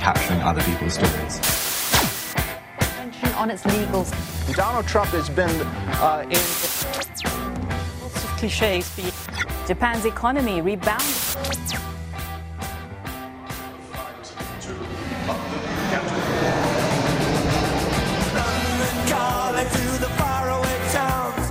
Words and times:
capturing 0.00 0.40
other 0.40 0.62
people's 0.62 0.94
stories. 0.94 1.40
On 3.36 3.50
its 3.50 3.64
legal. 3.66 4.06
Donald 4.56 4.86
Trump 4.86 5.10
has 5.12 5.28
been 5.28 5.52
uh, 6.00 6.24
in. 6.24 6.44
Lots 8.00 8.24
of 8.24 8.30
cliches. 8.40 8.88
Japan's 9.68 10.04
economy 10.04 10.60
rebounded. 10.60 11.06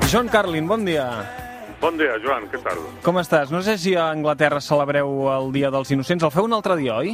John 0.10 0.28
Carlin, 0.28 0.66
bon 0.66 0.86
dia. 0.86 1.06
Bon 1.80 1.94
dia, 1.96 2.18
Joan, 2.18 2.48
què 2.50 2.58
tal? 2.66 2.80
Com 3.06 3.20
estàs? 3.22 3.52
No 3.54 3.62
sé 3.62 3.78
si 3.78 3.94
a 3.94 4.10
Anglaterra 4.10 4.58
celebreu 4.60 5.30
el 5.30 5.52
Dia 5.54 5.70
dels 5.70 5.94
Innocents. 5.94 6.26
El 6.26 6.34
feu 6.34 6.50
un 6.50 6.56
altre 6.58 6.76
dia, 6.82 6.98
oi? 6.98 7.14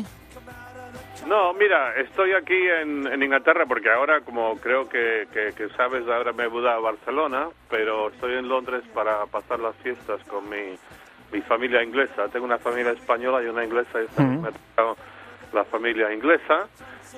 No, 1.26 1.54
mira, 1.54 1.96
estoy 1.96 2.34
aquí 2.34 2.56
en, 2.56 3.08
en 3.08 3.24
Inglaterra 3.24 3.66
porque 3.68 3.90
ahora, 3.90 4.22
como 4.22 4.58
creo 4.60 4.88
que, 4.88 5.28
que, 5.34 5.54
que, 5.56 5.70
sabes, 5.70 6.08
ahora 6.08 6.34
me 6.34 6.48
mudado 6.48 6.78
a 6.78 6.92
Barcelona, 6.92 7.48
pero 7.70 8.10
estoy 8.10 8.36
en 8.36 8.48
Londres 8.48 8.84
para 8.94 9.26
pasar 9.26 9.60
las 9.60 9.76
fiestas 9.78 10.22
con 10.28 10.48
mi, 10.50 10.78
mi 11.32 11.42
familia 11.42 11.82
inglesa. 11.84 12.28
Tengo 12.30 12.46
una 12.46 12.60
familia 12.60 12.92
española 12.92 13.42
y 13.42 13.48
una 13.48 13.64
inglesa, 13.64 14.02
y 14.02 14.22
Mm. 14.22 14.42
me 14.42 14.50
la 15.54 15.64
familia 15.66 16.14
inglesa. 16.14 16.68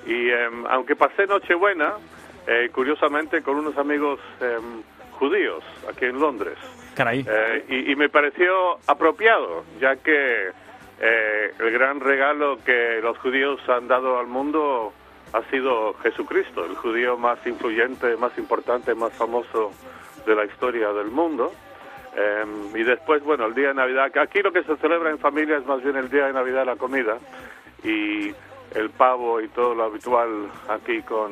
Y 0.06 0.30
em, 0.30 0.66
aunque 0.70 0.96
pasé 0.96 1.26
Nochebuena, 1.28 1.96
eh, 2.48 2.70
curiosamente 2.72 3.42
con 3.42 3.58
unos 3.58 3.78
amigos 3.78 4.20
em, 4.40 4.84
judíos 5.20 5.64
aquí 5.90 6.06
en 6.06 6.20
Londres. 6.20 6.58
Caray. 6.96 7.26
Eh, 7.28 7.66
y, 7.68 7.92
y 7.92 7.96
me 7.96 8.10
pareció 8.10 8.78
apropiado, 8.88 9.66
ya 9.80 9.96
que 9.98 10.52
eh, 11.00 11.54
el 11.60 11.72
gran 11.72 12.00
regalo 12.00 12.58
que 12.64 13.00
los 13.02 13.18
judíos 13.20 13.60
han 13.70 13.88
dado 13.88 14.20
al 14.20 14.28
mundo 14.28 14.94
ha 15.34 15.44
sido 15.50 15.94
Jesucristo, 15.96 16.66
el 16.66 16.76
judío 16.76 17.18
más 17.18 17.46
influyente, 17.46 18.16
más 18.18 18.38
importante, 18.38 18.96
más 18.96 19.14
famoso 19.14 19.72
de 20.26 20.36
la 20.36 20.46
historia 20.46 20.92
del 20.94 21.08
mundo. 21.08 21.52
Eh, 22.16 22.46
y 22.76 22.84
después, 22.84 23.24
bueno, 23.24 23.46
el 23.46 23.54
día 23.54 23.70
de 23.70 23.74
Navidad, 23.76 24.12
que 24.12 24.20
aquí 24.20 24.42
lo 24.42 24.52
que 24.52 24.64
se 24.64 24.76
celebra 24.78 25.12
en 25.12 25.20
familia 25.20 25.58
es 25.58 25.66
más 25.66 25.84
bien 25.84 25.98
el 25.98 26.10
día 26.10 26.28
de 26.28 26.34
Navidad, 26.34 26.66
la 26.66 26.76
comida, 26.76 27.18
y 27.84 28.34
el 28.74 28.90
pavo 28.90 29.40
y 29.42 29.48
todo 29.50 29.76
lo 29.76 29.84
habitual 29.84 30.50
aquí 30.68 31.02
con, 31.04 31.32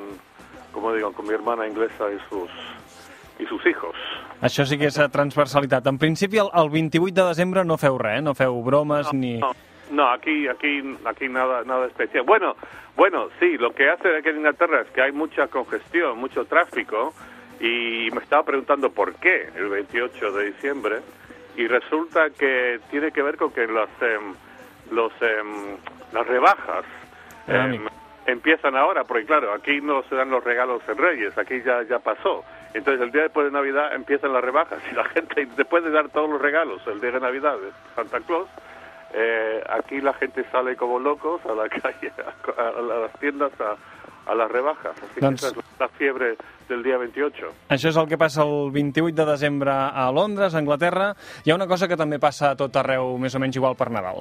como 0.71 0.93
digo, 0.93 1.11
con 1.13 1.27
mi 1.27 1.33
hermana 1.33 1.67
inglesa 1.67 2.05
y 2.11 2.19
sus, 2.29 2.49
y 3.39 3.45
sus 3.45 3.65
hijos. 3.65 3.95
Això 4.41 4.65
sí 4.65 4.77
que 4.77 4.89
és 4.91 4.97
eh, 4.99 5.07
transversalitat. 5.11 5.87
En 5.87 5.97
principi, 5.97 6.39
el, 6.41 6.51
el 6.53 6.69
28 6.69 7.13
de 7.13 7.27
desembre 7.29 7.63
no 7.65 7.77
feu 7.77 7.97
res, 7.97 8.19
eh? 8.19 8.25
no 8.25 8.35
feu 8.35 8.61
bromes 8.63 9.11
ni... 9.13 9.37
No, 9.39 9.51
no, 9.91 10.09
aquí, 10.11 10.47
aquí, 10.47 10.81
aquí 11.05 11.29
nada, 11.29 11.63
nada 11.63 11.87
especial. 11.87 12.23
Bueno, 12.25 12.55
bueno, 12.95 13.29
sí, 13.39 13.57
lo 13.57 13.71
que 13.71 13.89
hace 13.89 14.17
aquí 14.17 14.29
en 14.29 14.37
Inglaterra 14.37 14.81
es 14.81 14.89
que 14.91 15.01
hay 15.01 15.11
mucha 15.11 15.47
congestión, 15.47 16.17
mucho 16.19 16.45
tráfico, 16.45 17.13
y 17.59 18.09
me 18.11 18.21
estaba 18.21 18.43
preguntando 18.43 18.89
por 18.89 19.15
qué 19.15 19.49
el 19.55 19.69
28 19.69 20.31
de 20.31 20.45
diciembre, 20.51 20.99
y 21.55 21.67
resulta 21.67 22.29
que 22.29 22.79
tiene 22.91 23.11
que 23.11 23.21
ver 23.21 23.37
con 23.37 23.51
que 23.51 23.65
las, 23.67 23.89
em, 24.01 24.33
los, 24.91 25.13
em, 25.21 25.77
las 26.13 26.27
rebajas 26.27 26.85
Eh, 27.47 27.75
em, 27.75 27.85
empiezan 28.25 28.75
ahora, 28.75 29.03
porque 29.03 29.25
claro, 29.25 29.53
aquí 29.53 29.79
no 29.81 30.01
se 30.03 30.15
dan 30.15 30.29
los 30.31 30.43
regalos 30.43 30.81
en 30.87 30.97
Reyes, 30.97 31.37
aquí 31.37 31.61
ya, 31.63 31.83
ya 31.83 31.99
pasó. 31.99 32.43
Entonces 32.75 33.01
el 33.01 33.11
día 33.11 33.23
después 33.23 33.45
de 33.45 33.51
Navidad 33.51 33.93
empiezan 33.95 34.33
las 34.33 34.43
rebajas 34.43 34.79
y 34.91 34.95
la 34.95 35.05
gente, 35.05 35.47
después 35.55 35.83
de 35.83 35.91
dar 35.91 36.09
todos 36.09 36.29
los 36.29 36.41
regalos 36.41 36.81
el 36.87 36.99
día 36.99 37.11
de 37.11 37.19
Navidad 37.21 37.55
de 37.57 37.71
Santa 37.95 38.19
Claus, 38.19 38.47
eh, 39.13 39.63
aquí 39.69 40.01
la 40.01 40.13
gente 40.13 40.43
sale 40.51 40.75
como 40.75 40.99
locos 40.99 41.41
a 41.45 41.53
la 41.53 41.69
calle, 41.81 42.11
a, 42.57 42.61
a- 42.61 42.81
las 42.81 43.13
tiendas, 43.19 43.51
a, 43.61 44.31
a 44.31 44.35
las 44.35 44.51
rebajas. 44.51 44.91
Así 44.97 45.13
que 45.15 45.21
Doncs- 45.21 45.35
esa 45.35 45.47
es 45.49 45.55
la 45.79 45.87
fiebre 45.87 46.35
del 46.67 46.83
día 46.83 46.97
28. 46.97 47.47
Això 47.69 47.89
és 47.93 47.95
el 47.95 48.07
que 48.09 48.17
passa 48.17 48.43
el 48.43 48.71
28 48.73 49.15
de 49.15 49.25
desembre 49.31 49.71
a 49.71 50.11
Londres, 50.11 50.53
a 50.55 50.57
Anglaterra. 50.59 51.15
Hi 51.45 51.51
ha 51.51 51.55
una 51.55 51.67
cosa 51.67 51.87
que 51.87 51.95
també 51.95 52.19
passa 52.19 52.51
a 52.51 52.55
tot 52.59 52.75
arreu, 52.75 53.15
més 53.21 53.35
o 53.35 53.39
menys 53.39 53.55
igual 53.55 53.75
per 53.79 53.87
Nadal. 53.91 54.19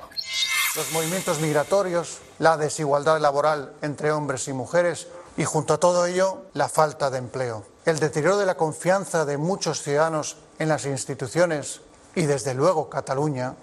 los 0.77 0.93
movimientos 0.93 1.41
migratorios, 1.41 2.21
la 2.41 2.57
desigualdad 2.57 3.21
laboral 3.21 3.73
entre 3.83 4.11
hombres 4.13 4.47
y 4.49 4.53
mujeres 4.53 5.09
y 5.37 5.45
junto 5.45 5.75
a 5.75 5.79
todo 5.79 6.05
ello 6.07 6.47
la 6.53 6.69
falta 6.69 7.11
de 7.11 7.19
empleo. 7.19 7.63
El 7.85 7.99
deterioro 7.99 8.39
de 8.39 8.47
la 8.47 8.57
confianza 8.57 9.27
de 9.27 9.37
muchos 9.37 9.83
ciudadanos 9.83 10.39
en 10.59 10.69
las 10.69 10.87
instituciones 10.87 11.83
y 12.15 12.23
desde 12.23 12.55
luego 12.55 12.89
Cataluña 12.89 13.57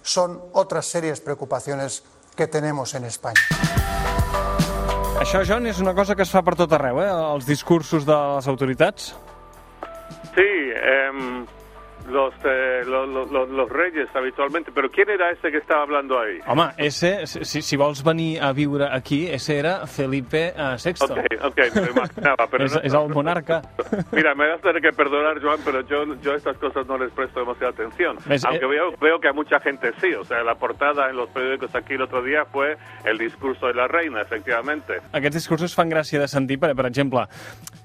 son 0.00 0.40
otras 0.52 0.86
serias 0.86 1.20
preocupaciones 1.20 2.02
que 2.34 2.46
tenemos 2.46 2.94
en 2.94 3.04
España. 3.04 3.40
Això, 5.20 5.42
John, 5.44 5.66
és 5.66 5.80
una 5.80 5.92
cosa 5.96 6.14
que 6.14 6.22
es 6.24 6.30
fa 6.30 6.42
per 6.44 6.54
tot 6.56 6.72
arreu, 6.76 7.00
eh? 7.02 7.08
Els 7.08 7.46
discursos 7.48 8.04
de 8.08 8.14
les 8.14 8.48
autoritats. 8.48 9.14
Sí, 10.36 10.50
em, 10.76 11.46
los, 12.08 12.34
eh, 12.44 12.82
lo- 12.86 13.06
lo- 13.06 13.26
lo- 13.26 13.46
los 13.46 13.68
reyes 13.70 14.08
habitualmente. 14.14 14.70
Pero 14.74 14.90
¿quién 14.90 15.10
era 15.10 15.30
ese 15.30 15.50
que 15.50 15.58
estaba 15.58 15.82
hablando 15.82 16.18
ahí? 16.18 16.38
Home, 16.46 16.70
ese, 16.78 17.26
si, 17.26 17.62
si 17.62 17.76
vols 17.76 18.02
venir 18.02 18.42
a 18.42 18.52
viure 18.52 18.86
aquí, 18.90 19.26
ese 19.28 19.58
era 19.58 19.86
Felipe 19.86 20.52
eh, 20.56 20.76
VI. 20.82 20.94
Ok, 21.00 21.18
ok, 21.44 21.58
me 21.74 21.90
imaginaba, 21.90 22.46
pero 22.50 22.64
és, 22.64 22.74
no- 22.74 22.80
és 22.82 22.92
el 22.94 23.08
monarca. 23.08 23.62
Mira, 24.12 24.34
me 24.34 24.48
vas 24.48 24.58
a 24.58 24.62
tener 24.62 24.82
que 24.82 24.92
perdonar, 24.92 25.40
Joan, 25.42 25.60
pero 25.64 25.80
yo, 25.86 26.04
yo 26.22 26.32
a 26.32 26.36
estas 26.36 26.56
cosas 26.58 26.86
no 26.86 26.98
les 26.98 27.10
presto 27.12 27.40
demasiada 27.40 27.70
atención. 27.72 28.16
¿Ves? 28.26 28.44
Aunque 28.44 28.64
Eh, 28.64 28.68
veo, 28.68 28.92
veo 29.00 29.20
que 29.20 29.28
a 29.28 29.32
mucha 29.32 29.60
gente 29.60 29.92
sí. 30.00 30.12
O 30.14 30.24
sea, 30.24 30.42
la 30.42 30.54
portada 30.54 31.10
en 31.10 31.16
los 31.16 31.28
periódicos 31.30 31.74
aquí 31.74 31.94
el 31.94 32.02
otro 32.02 32.22
día 32.22 32.44
fue 32.46 32.76
el 33.04 33.18
discurso 33.18 33.66
de 33.66 33.74
la 33.74 33.86
reina, 33.88 34.20
efectivamente. 34.22 34.94
Aquests 35.12 35.34
discursos 35.34 35.74
fan 35.74 35.90
gràcia 35.90 36.18
de 36.20 36.28
sentir, 36.28 36.58
per, 36.58 36.74
per 36.74 36.86
exemple, 36.86 37.26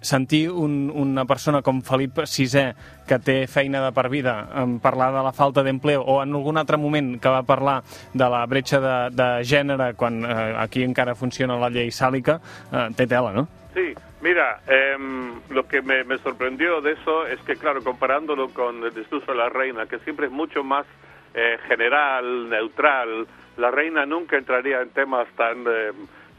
sentir 0.02 0.50
un, 0.52 0.92
una 0.94 1.26
persona 1.26 1.62
com 1.62 1.82
Felip 1.86 2.20
VI, 2.26 2.74
que 3.08 3.20
té 3.22 3.38
feina 3.48 3.84
de 3.86 3.92
per 3.96 4.10
vida, 4.10 4.36
en 4.58 4.80
parlar 4.82 5.12
de 5.14 5.24
la 5.24 5.32
falta 5.32 5.64
d'empleo, 5.64 6.02
o 6.02 6.20
en 6.24 6.34
algun 6.36 6.58
altre 6.58 6.78
moment 6.82 7.16
que 7.22 7.30
va 7.30 7.44
parlar 7.48 7.82
de 8.14 8.30
la 8.30 8.46
bretxa 8.46 8.82
de, 8.82 8.96
de 9.16 9.30
gènere, 9.46 9.94
quan 9.96 10.24
eh, 10.26 10.38
aquí 10.58 10.84
encara 10.84 11.16
funciona 11.16 11.60
la 11.62 11.70
llei 11.70 11.92
sàlica, 11.92 12.40
eh, 12.72 12.88
té 12.98 13.08
tela, 13.08 13.32
no? 13.32 13.48
Sí, 13.74 13.94
mira, 14.22 14.60
em, 14.68 15.40
lo 15.50 15.68
que 15.68 15.82
me, 15.82 16.04
me 16.04 16.18
sorprendió 16.18 16.82
de 16.82 16.94
eso 16.94 17.26
es 17.28 17.40
que, 17.42 17.56
claro, 17.56 17.82
comparándolo 17.84 18.50
con 18.50 18.84
el 18.84 18.94
discurso 18.94 19.32
de 19.32 19.38
la 19.38 19.50
reina, 19.50 19.86
que 19.86 20.00
siempre 20.00 20.26
es 20.26 20.32
mucho 20.32 20.64
más 20.64 20.86
eh, 21.34 21.58
general, 21.68 22.50
neutral, 22.50 23.28
la 23.58 23.72
reina 23.72 24.06
nunca 24.06 24.38
entraría 24.38 24.82
en 24.82 24.90
temas 24.90 25.28
tan 25.36 25.64
eh, 25.68 25.92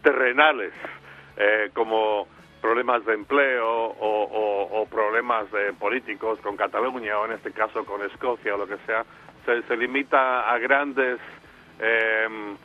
terrenales 0.02 0.72
eh, 1.36 1.70
como 1.72 2.26
problemas 2.62 3.04
de 3.04 3.14
empleo 3.14 3.94
o, 3.98 4.86
problemas 4.88 5.50
de 5.50 5.72
políticos 5.72 6.38
con 6.40 6.56
Cataluña 6.56 7.18
o 7.18 7.26
en 7.26 7.32
este 7.32 7.50
caso 7.52 7.84
con 7.84 8.02
Escocia 8.02 8.54
o 8.54 8.58
lo 8.58 8.66
que 8.66 8.76
sea. 8.86 9.04
Se, 9.44 9.62
se 9.62 9.76
limita 9.76 10.50
a 10.50 10.58
grandes 10.58 11.18
em, 11.80 12.56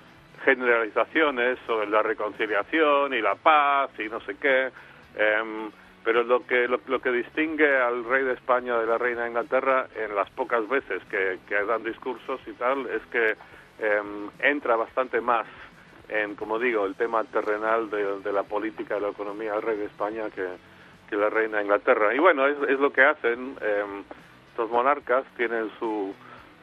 generalizaciones 0.45 1.57
sobre 1.65 1.87
la 1.87 2.03
reconciliación 2.03 3.13
y 3.13 3.21
la 3.21 3.35
paz 3.35 3.89
y 3.97 4.07
no 4.07 4.19
sé 4.21 4.35
qué. 4.35 4.69
em, 5.15 5.71
pero 6.03 6.23
lo 6.23 6.45
que 6.45 6.69
lo, 6.69 7.01
que 7.01 7.11
distingue 7.11 7.77
al 7.77 8.05
rey 8.05 8.23
de 8.23 8.33
España 8.33 8.77
de 8.77 8.85
la 8.85 8.97
reina 8.97 9.23
de 9.23 9.29
Inglaterra 9.29 9.87
en 9.95 10.15
las 10.15 10.29
pocas 10.29 10.67
veces 10.69 11.03
que, 11.09 11.39
que 11.49 11.65
dan 11.65 11.83
discursos 11.83 12.39
y 12.45 12.53
tal 12.53 12.87
es 12.87 13.05
que 13.07 13.35
em, 13.79 14.29
entra 14.39 14.77
bastante 14.77 15.19
más 15.19 15.45
en, 16.09 16.35
como 16.35 16.59
digo, 16.59 16.85
el 16.85 16.95
tema 16.95 17.23
terrenal 17.25 17.89
de, 17.89 18.19
de 18.19 18.31
la 18.31 18.43
política 18.43 18.97
y 18.97 19.01
la 19.01 19.09
economía 19.09 19.53
del 19.53 19.61
rey 19.61 19.77
de 19.77 19.85
España 19.85 20.29
que, 20.29 20.45
que 21.09 21.15
la 21.15 21.29
reina 21.29 21.57
de 21.57 21.63
Inglaterra. 21.63 22.13
Y 22.13 22.19
bueno, 22.19 22.47
es, 22.47 22.57
es 22.69 22.79
lo 22.79 22.91
que 22.91 23.03
hacen. 23.03 23.57
em, 23.61 24.03
estos 24.57 24.71
monarcas 24.71 25.23
tienen 25.35 25.69
su, 25.77 26.15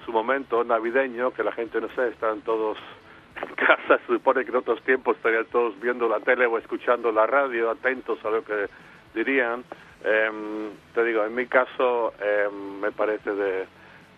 su 0.04 0.10
momento 0.10 0.64
navideño, 0.64 1.32
que 1.32 1.44
la 1.44 1.52
gente, 1.52 1.80
no 1.80 1.88
sé, 1.90 2.08
están 2.08 2.40
todos 2.40 2.76
en 3.40 3.54
casa. 3.54 3.98
Se 4.06 4.14
supone 4.14 4.44
que 4.44 4.50
en 4.50 4.56
otros 4.56 4.82
tiempos 4.82 5.16
estarían 5.16 5.46
todos 5.46 5.78
viendo 5.80 6.08
la 6.08 6.18
tele 6.18 6.46
o 6.46 6.58
escuchando 6.58 7.12
la 7.12 7.26
radio, 7.26 7.70
atentos 7.70 8.18
a 8.24 8.30
lo 8.30 8.44
que 8.44 8.68
dirían. 9.14 9.64
Em, 10.02 10.70
te 10.92 11.04
digo, 11.04 11.24
en 11.24 11.34
mi 11.34 11.46
caso 11.46 12.12
em, 12.20 12.80
me 12.80 12.90
parece 12.90 13.30
de, 13.30 13.66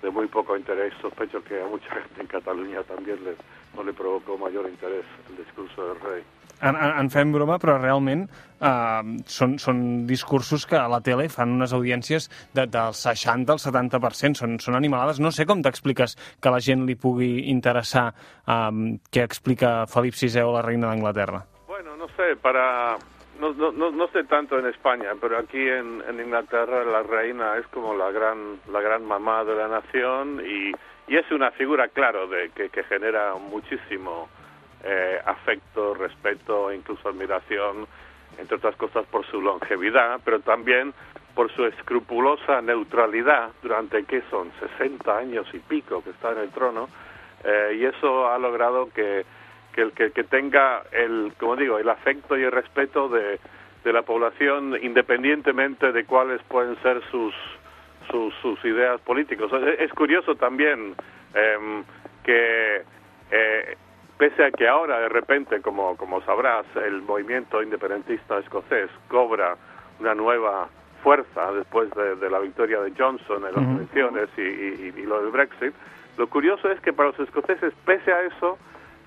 de 0.03 0.11
muy 0.11 0.27
poco 0.27 0.57
interés. 0.57 0.95
Sospecho 1.03 1.43
que 1.45 1.61
a 1.61 1.67
mucha 1.67 1.91
gente 1.95 2.21
en 2.21 2.27
Cataluña 2.27 2.83
también 2.83 3.23
le, 3.25 3.37
no 3.77 3.85
le 3.85 3.93
provocó 3.93 4.39
mayor 4.39 4.69
interés 4.69 5.05
el 5.29 5.37
discurso 5.45 5.89
del 5.89 6.01
rey. 6.01 6.23
En, 6.63 6.75
en, 6.75 6.93
en 7.03 7.11
fem 7.13 7.33
broma, 7.35 7.59
però 7.61 7.75
realment 7.77 8.23
eh, 8.25 9.17
són, 9.29 9.59
són 9.61 9.81
discursos 10.09 10.65
que 10.69 10.79
a 10.81 10.87
la 10.89 11.03
tele 11.05 11.29
fan 11.33 11.53
unes 11.59 11.75
audiències 11.77 12.31
de, 12.57 12.65
del 12.65 12.97
60 12.97 13.53
al 13.53 13.61
70%, 13.61 14.41
són, 14.41 14.57
són 14.65 14.79
animalades. 14.79 15.21
No 15.21 15.33
sé 15.35 15.45
com 15.45 15.61
t'expliques 15.63 16.17
que 16.41 16.55
la 16.55 16.63
gent 16.65 16.87
li 16.89 16.97
pugui 16.97 17.51
interessar 17.53 18.07
eh, 18.09 18.71
què 19.13 19.27
explica 19.27 19.83
Felip 19.93 20.17
VI 20.17 20.47
o 20.47 20.57
la 20.57 20.65
reina 20.65 20.89
d'Anglaterra. 20.89 21.45
Bueno, 21.69 21.97
no 22.01 22.09
sé, 22.17 22.35
para... 22.41 22.97
No, 23.37 23.51
no, 23.53 23.69
no, 23.69 23.91
no 23.93 24.07
sé 24.15 24.23
tanto 24.25 24.57
en 24.59 24.65
España, 24.65 25.13
pero 25.21 25.37
aquí 25.37 25.61
en, 25.61 26.01
en 26.09 26.21
Inglaterra 26.25 26.87
la 26.89 27.03
reina 27.03 27.59
es 27.59 27.67
como 27.67 27.93
la 27.93 28.11
gran, 28.11 28.63
la 28.73 28.81
gran 28.81 29.05
mamá 29.05 29.45
de 29.45 29.55
la 29.55 29.69
nación 29.69 30.41
y, 30.41 30.73
y 31.09 31.17
es 31.17 31.31
una 31.31 31.51
figura, 31.53 31.89
claro, 31.89 32.27
de, 32.27 32.51
que, 32.51 32.69
que 32.69 32.85
genera 32.85 33.35
muchísimo 33.35 34.29
eh, 34.85 35.21
afecto, 35.25 35.95
respeto, 35.95 36.73
incluso 36.73 37.09
admiración, 37.09 37.87
entre 38.39 38.57
otras 38.57 38.77
cosas 38.77 39.07
por 39.07 39.25
su 39.27 39.41
longevidad, 39.41 40.21
pero 40.25 40.41
también 40.41 40.93
por 41.35 41.53
su 41.53 41.65
escrupulosa 41.67 42.61
neutralidad 42.63 43.51
durante, 43.63 44.05
¿qué 44.05 44.23
son?, 44.31 44.51
60 44.79 45.17
años 45.17 45.47
y 45.53 45.59
pico 45.59 46.03
que 46.03 46.11
está 46.11 46.33
en 46.33 46.39
el 46.39 46.51
trono, 46.51 46.89
eh, 47.45 47.77
y 47.79 47.85
eso 47.85 48.29
ha 48.29 48.39
logrado 48.39 48.91
que, 48.93 49.25
que, 49.73 49.91
que, 49.93 50.11
que 50.11 50.25
tenga 50.25 50.83
el, 50.93 51.33
como 51.39 51.57
digo, 51.57 51.79
el 51.79 51.89
afecto 51.89 52.37
y 52.37 52.43
el 52.43 52.53
respeto 52.53 53.09
de, 53.09 53.39
de 53.85 53.93
la 53.93 54.03
población 54.03 54.77
independientemente 54.83 55.93
de 55.93 56.05
cuáles 56.07 56.43
pueden 56.45 56.77
ser 56.83 57.01
sus, 57.11 57.35
sus, 58.11 58.35
sus 58.43 58.65
ideas 58.65 59.01
políticas. 59.03 59.53
Es, 59.53 59.81
es 59.81 59.93
curioso 59.93 60.35
también 60.37 60.95
eh, 61.35 61.83
que 62.25 62.83
eh, 63.31 63.77
pese 64.19 64.45
a 64.45 64.51
que 64.51 64.67
ahora 64.69 64.99
de 65.01 65.09
repente, 65.09 65.61
como, 65.61 65.97
como 65.97 66.21
sabrás, 66.23 66.65
el 66.77 67.03
movimiento 67.03 67.63
independentista 67.63 68.39
escocés 68.39 68.91
cobra 69.09 69.57
una 70.01 70.15
nueva 70.15 70.69
fuerza 71.03 71.53
después 71.53 71.91
de, 71.91 72.17
de 72.17 72.31
la 72.31 72.39
victoria 72.41 72.81
de 72.81 72.93
Johnson 72.97 73.45
en 73.47 73.55
las 73.55 73.77
elecciones 73.77 74.29
y, 74.37 74.41
y- 74.43 74.93
y 74.97 75.03
lo 75.03 75.21
del 75.23 75.31
Brexit, 75.31 75.75
lo 76.19 76.27
curioso 76.29 76.71
es 76.71 76.81
que 76.81 76.93
para 76.93 77.11
los 77.11 77.21
escoceses, 77.21 77.73
pese 77.85 78.13
a 78.13 78.23
eso, 78.23 78.59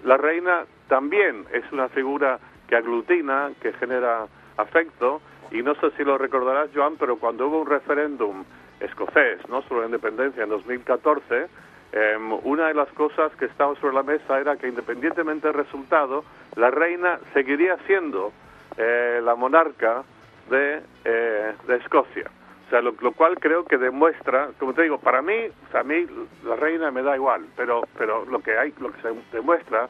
la 0.04 0.16
reina 0.18 0.66
también 0.88 1.46
es 1.52 1.64
una 1.72 1.90
figura 1.90 2.40
que 2.68 2.76
aglutina, 2.76 3.50
que 3.62 3.74
genera 3.74 4.28
afecto, 4.58 5.22
y 5.52 5.64
no 5.64 5.74
sé 5.76 5.90
si 5.98 6.04
lo 6.04 6.18
recordarás, 6.20 6.70
Joan, 6.74 6.96
pero 6.98 7.18
cuando 7.18 7.48
hubo 7.48 7.62
un 7.62 7.68
referéndum 7.68 8.44
escocés 8.80 9.48
¿no? 9.50 9.62
sobre 9.64 9.82
la 9.82 9.86
independencia 9.88 10.44
en 10.44 10.50
2014, 10.50 11.48
em, 11.92 12.34
una 12.44 12.68
de 12.68 12.74
las 12.74 12.90
cosas 12.90 13.32
que 13.36 13.46
estaba 13.46 13.76
sobre 13.76 13.96
la 13.96 14.04
mesa 14.04 14.40
era 14.40 14.58
que 14.58 14.68
independientemente 14.68 15.48
del 15.48 15.58
resultado, 15.58 16.24
la 16.56 16.72
reina 16.72 17.20
seguiría 17.34 17.78
siendo 17.88 18.32
eh, 18.78 19.22
la 19.24 19.36
monarca 19.36 20.04
de, 20.50 20.82
eh, 21.06 21.54
de 21.68 21.76
Escocia. 21.78 22.30
O 22.68 22.70
sea, 22.70 22.82
lo, 22.82 22.94
cual 23.14 23.40
creo 23.40 23.66
que 23.66 23.80
demuestra, 23.80 24.50
como 24.60 24.74
te 24.76 24.84
digo, 24.84 25.00
para 25.00 25.24
mí, 25.24 25.34
o 25.74 25.78
a 25.78 25.84
mí 25.84 26.06
la 26.46 26.56
reina 26.56 26.92
me 26.92 27.02
da 27.02 27.16
igual, 27.16 27.46
pero, 27.56 27.82
pero 27.98 28.26
lo 28.26 28.42
que 28.42 28.56
hay, 28.60 28.72
lo 28.80 28.92
que 28.92 29.02
se 29.02 29.10
demuestra 29.32 29.90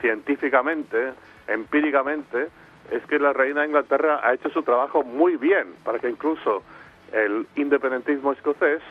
científicamente, 0.00 1.12
empíricamente, 1.46 2.48
es 2.90 3.06
que 3.06 3.20
la 3.20 3.32
reina 3.32 3.60
de 3.60 3.68
Inglaterra 3.68 4.20
ha 4.24 4.34
hecho 4.34 4.50
su 4.50 4.64
trabajo 4.64 5.04
muy 5.04 5.36
bien 5.36 5.74
para 5.84 6.00
que 6.00 6.10
incluso 6.10 6.64
el 7.24 7.46
independentismo 7.56 8.32
escocés 8.32 8.82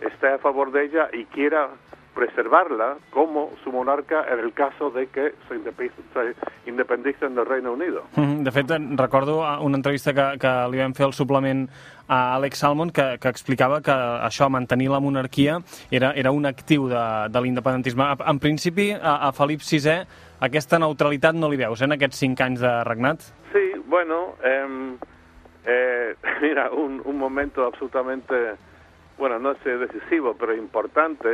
esté 0.00 0.28
a 0.28 0.38
favor 0.38 0.70
de 0.72 0.84
ella 0.84 1.08
y 1.12 1.24
quiera 1.26 1.68
preservarla 2.14 2.96
como 3.10 3.50
su 3.64 3.72
monarca 3.72 4.26
en 4.30 4.38
el 4.38 4.52
caso 4.52 4.90
de 4.90 5.06
que 5.06 5.32
se 5.48 5.54
indepe- 5.54 5.90
se 6.12 6.34
independicen 6.70 7.34
del 7.34 7.46
Reino 7.46 7.72
Unido. 7.72 8.04
De 8.16 8.50
fet, 8.52 8.66
recordo 8.96 9.42
eh, 9.42 9.56
una 9.60 9.76
entrevista 9.78 10.12
que, 10.12 10.38
que 10.38 10.50
li 10.70 10.78
vam 10.82 10.92
fer 10.92 11.06
al 11.06 11.14
suplement 11.16 11.64
a 12.08 12.34
Alex 12.36 12.58
Salmon 12.58 12.90
que, 12.92 13.16
que 13.18 13.30
explicava 13.32 13.80
que 13.80 13.94
això, 14.28 14.50
mantenir 14.52 14.90
la 14.92 15.00
monarquia, 15.00 15.56
era, 15.90 16.12
era 16.12 16.30
un 16.36 16.44
actiu 16.44 16.84
de, 16.90 17.00
de 17.32 17.40
l'independentisme. 17.40 18.04
En 18.28 18.38
principi, 18.38 18.90
a, 18.92 19.16
a 19.28 19.32
Felip 19.32 19.64
VI 19.64 20.02
aquesta 20.44 20.78
neutralitat 20.78 21.34
no 21.34 21.48
li 21.48 21.56
veus, 21.56 21.80
eh, 21.80 21.88
en 21.88 21.96
aquests 21.96 22.20
cinc 22.26 22.44
anys 22.44 22.60
de 22.60 22.74
regnat? 22.84 23.24
Sí, 23.54 23.64
bueno, 23.88 24.34
em, 24.44 24.98
eh, 25.64 26.16
mira, 26.42 26.70
un, 26.70 27.02
un 27.04 27.18
momento 27.18 27.64
absolutamente, 27.64 28.34
bueno, 29.18 29.38
no 29.38 29.54
sé 29.62 29.76
decisivo, 29.76 30.34
pero 30.38 30.54
importante, 30.54 31.28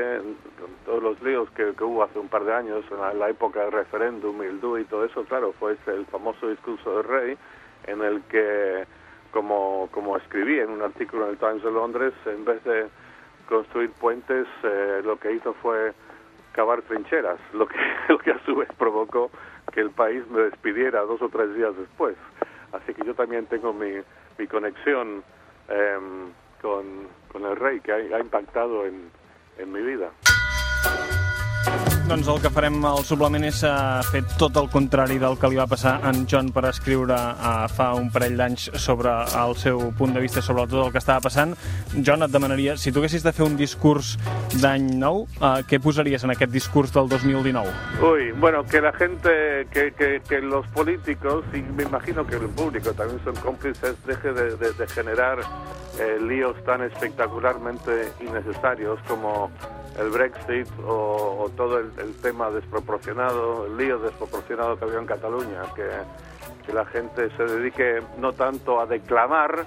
con 0.59 0.71
todos 0.85 1.03
los 1.03 1.23
líos 1.23 1.49
que, 1.51 1.73
hubo 1.83 2.03
hace 2.03 2.19
un 2.19 2.29
par 2.29 2.45
de 2.45 2.55
años, 2.55 2.85
en 2.91 3.19
la, 3.19 3.29
época 3.29 3.61
del 3.61 3.73
referéndum 3.73 4.39
DUI 4.61 4.83
y 4.83 4.85
todo 4.85 5.05
eso, 5.05 5.25
claro, 5.25 5.53
fue 5.59 5.75
ese 5.75 5.95
el 5.95 6.07
famoso 6.07 6.49
discurso 6.49 6.97
del 6.97 7.05
rey, 7.05 7.39
en 7.87 8.03
el 8.03 8.23
que, 8.23 8.85
como, 9.31 9.89
como 9.93 10.17
escribí 10.17 10.59
en 10.59 10.71
un 10.71 10.83
artículo 10.83 11.25
en 11.25 11.31
el 11.31 11.39
Times 11.39 11.63
de 11.63 11.71
Londres, 11.71 12.15
en 12.27 12.45
vez 12.45 12.63
de 12.65 12.87
construir 13.49 13.91
puentes, 13.93 14.47
eh, 14.63 15.01
lo 15.05 15.19
que 15.19 15.33
hizo 15.33 15.55
fue 15.55 15.93
cavar 16.53 16.83
trincheras, 16.83 17.39
lo 17.55 17.67
que, 17.67 17.77
lo 18.09 18.19
que 18.19 18.33
a 18.33 18.45
su 18.45 18.57
vez 18.57 18.69
provocó 18.77 19.31
que 19.73 19.81
el 19.81 19.91
país 19.91 20.23
me 20.31 20.43
despidiera 20.43 21.03
dos 21.03 21.23
o 21.23 21.29
tres 21.29 21.55
días 21.55 21.77
después. 21.77 22.17
Así 22.73 22.95
que 22.95 23.05
yo 23.05 23.15
también 23.15 23.47
tengo 23.47 23.73
mi, 23.73 23.93
mi 24.39 24.47
conexión 24.47 25.23
em, 25.69 26.33
con, 26.61 27.09
con 27.33 27.45
el 27.45 27.57
rey, 27.57 27.81
que 27.81 27.93
ha, 27.93 27.97
ha 27.97 28.21
impactado 28.21 28.87
en, 28.87 29.11
en 29.59 29.73
mi 29.73 29.81
vida. 29.83 30.11
Doncs 32.09 32.25
el 32.33 32.39
que 32.41 32.49
farem 32.49 32.79
al 32.89 33.03
suplement 33.05 33.43
és 33.45 33.59
uh, 33.69 33.99
fer 34.09 34.23
tot 34.41 34.57
el 34.57 34.71
contrari 34.73 35.19
del 35.21 35.35
que 35.37 35.51
li 35.53 35.59
va 35.59 35.67
passar 35.69 35.99
en 36.09 36.23
John 36.31 36.47
per 36.57 36.63
escriure 36.71 37.13
uh, 37.19 37.67
fa 37.69 37.91
un 37.99 38.07
parell 38.15 38.39
d'anys 38.41 38.71
sobre 38.81 39.13
el 39.37 39.53
seu 39.61 39.83
punt 39.99 40.15
de 40.17 40.23
vista 40.25 40.41
sobre 40.41 40.65
tot 40.71 40.87
el 40.87 40.93
que 40.95 41.03
estava 41.03 41.21
passant. 41.27 41.53
John, 42.01 42.25
et 42.25 42.33
demanaria, 42.33 42.79
si 42.81 42.93
tu 42.97 43.03
haguessis 43.03 43.27
de 43.27 43.33
fer 43.37 43.45
un 43.45 43.59
discurs 43.61 44.15
d'any 44.63 44.89
nou, 45.03 45.27
uh, 45.43 45.59
què 45.69 45.83
posaries 45.85 46.25
en 46.25 46.33
aquest 46.33 46.55
discurs 46.55 46.95
del 46.97 47.11
2019? 47.13 47.77
Uy, 48.09 48.33
bueno, 48.41 48.65
que 48.65 48.81
la 48.81 48.95
gente, 48.97 49.69
que, 49.71 49.91
que, 49.93 50.23
que 50.27 50.41
los 50.41 50.67
políticos, 50.69 51.45
y 51.53 51.61
me 51.61 51.83
imagino 51.85 52.27
que 52.27 52.37
el 52.37 52.49
público 52.49 52.95
también 52.95 53.21
son 53.23 53.37
cómplices, 53.45 53.97
deje 54.07 54.33
de, 54.33 54.57
de- 54.57 54.73
de 54.73 54.87
generar 54.89 55.41
eh, 56.01 56.17
líos 56.23 56.57
tan 56.65 56.83
espectacularmente 56.85 58.13
innecesarios 58.25 58.99
como 59.07 59.51
el 59.99 60.11
Brexit 60.11 60.69
o, 60.87 61.45
o 61.45 61.49
todo 61.57 61.79
el, 61.79 61.91
el 61.99 62.15
tema 62.23 62.51
desproporcionado, 62.51 63.67
el 63.67 63.77
lío 63.77 63.99
desproporcionado 63.99 64.79
que 64.79 64.85
había 64.85 64.99
en 64.99 65.07
Cataluña, 65.07 65.63
que, 65.75 65.89
que 66.65 66.73
la 66.73 66.87
gente 66.87 67.29
se 67.37 67.45
dedique 67.45 68.03
no 68.19 68.33
tanto 68.33 68.81
a 68.81 68.87
declamar, 68.87 69.67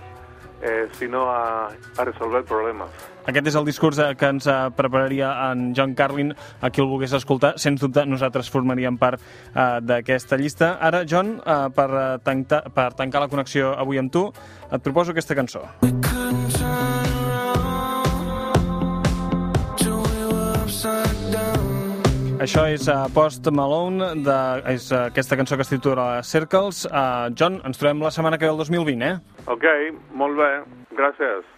eh, 0.61 0.87
sino 0.93 1.29
a, 1.29 1.67
a 1.67 2.05
resolver 2.05 2.43
problemas. 2.45 2.89
Aquest 3.21 3.51
és 3.51 3.55
el 3.57 3.65
discurs 3.67 3.99
eh, 4.01 4.15
que 4.17 4.29
ens 4.33 4.47
eh, 4.49 4.55
prepararia 4.77 5.29
en 5.51 5.75
John 5.77 5.93
Carlin, 5.93 6.33
a 6.61 6.71
qui 6.73 6.81
el 6.81 6.89
volgués 6.89 7.13
escoltar. 7.13 7.53
Sens 7.61 7.81
dubte, 7.83 8.05
nosaltres 8.09 8.49
formaríem 8.49 8.97
part 9.01 9.21
eh, 9.21 9.77
d'aquesta 9.85 10.39
llista. 10.41 10.73
Ara, 10.81 11.03
John, 11.05 11.35
eh, 11.37 11.59
per, 11.75 11.89
eh, 11.91 12.17
tancar, 12.25 12.63
per 12.73 12.91
tancar 12.97 13.21
la 13.25 13.29
connexió 13.29 13.75
avui 13.77 14.01
amb 14.01 14.13
tu, 14.13 14.27
et 14.71 14.81
proposo 14.81 15.13
aquesta 15.13 15.37
cançó. 15.37 15.67
Això 22.41 22.63
és 22.65 22.87
uh, 22.89 23.03
Post 23.13 23.45
Malone, 23.53 24.07
de, 24.25 24.37
és 24.71 24.87
uh, 24.89 25.03
aquesta 25.11 25.37
cançó 25.37 25.59
que 25.59 25.61
es 25.61 25.69
titula 25.69 26.05
Circles. 26.25 26.87
Uh, 26.89 27.29
John, 27.37 27.59
ens 27.69 27.77
trobem 27.77 28.01
la 28.01 28.09
setmana 28.15 28.39
que 28.41 28.49
ve 28.49 28.55
el 28.55 28.57
2020, 28.57 29.05
eh? 29.05 29.45
Ok, 29.45 29.67
molt 30.17 30.39
bé, 30.41 30.49
gràcies. 30.97 31.51